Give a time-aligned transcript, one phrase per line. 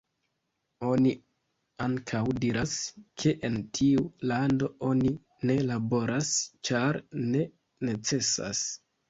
[0.91, 1.09] Oni
[1.87, 2.73] ankaŭ diras,
[3.23, 5.13] ke en tiu lando oni
[5.51, 6.33] ne laboras,
[6.71, 7.45] ĉar ne
[7.93, 8.65] necesas.